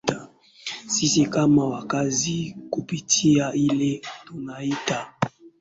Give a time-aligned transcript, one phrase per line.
[0.87, 5.13] sisi kama wakaazi kupitia ile tunaita